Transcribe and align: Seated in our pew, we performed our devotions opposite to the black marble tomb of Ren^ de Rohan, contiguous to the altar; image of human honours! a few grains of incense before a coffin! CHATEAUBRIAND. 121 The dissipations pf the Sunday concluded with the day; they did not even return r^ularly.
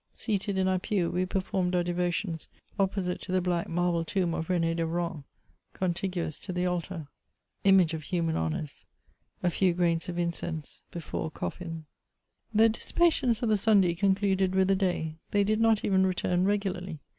Seated 0.15 0.57
in 0.57 0.67
our 0.67 0.79
pew, 0.79 1.11
we 1.11 1.27
performed 1.27 1.75
our 1.75 1.83
devotions 1.83 2.49
opposite 2.79 3.21
to 3.21 3.31
the 3.31 3.39
black 3.39 3.69
marble 3.69 4.03
tomb 4.03 4.33
of 4.33 4.47
Ren^ 4.47 4.75
de 4.75 4.83
Rohan, 4.83 5.25
contiguous 5.73 6.39
to 6.39 6.51
the 6.51 6.65
altar; 6.65 7.07
image 7.65 7.93
of 7.93 8.01
human 8.01 8.35
honours! 8.35 8.87
a 9.43 9.51
few 9.51 9.75
grains 9.75 10.09
of 10.09 10.17
incense 10.17 10.81
before 10.89 11.27
a 11.27 11.29
coffin! 11.29 11.85
CHATEAUBRIAND. 12.51 12.71
121 12.71 12.71
The 12.71 12.79
dissipations 12.79 13.41
pf 13.41 13.47
the 13.47 13.61
Sunday 13.63 13.93
concluded 13.93 14.55
with 14.55 14.69
the 14.69 14.75
day; 14.75 15.17
they 15.29 15.43
did 15.43 15.61
not 15.61 15.85
even 15.85 16.07
return 16.07 16.47
r^ularly. 16.47 16.97